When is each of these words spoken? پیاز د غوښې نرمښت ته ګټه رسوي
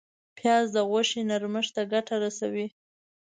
پیاز 0.37 0.65
د 0.75 0.77
غوښې 0.89 1.21
نرمښت 1.29 1.71
ته 1.75 1.83
ګټه 1.93 2.15
رسوي 2.23 2.67